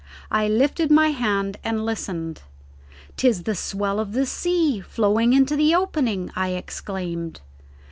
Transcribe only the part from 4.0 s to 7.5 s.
the sea flowing into the opening!" I exclaimed.